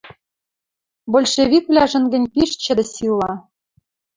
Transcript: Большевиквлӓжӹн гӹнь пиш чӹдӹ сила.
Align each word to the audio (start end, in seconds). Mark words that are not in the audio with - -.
Большевиквлӓжӹн 1.11 2.05
гӹнь 2.13 2.29
пиш 2.33 2.51
чӹдӹ 2.63 2.85
сила. 2.93 3.31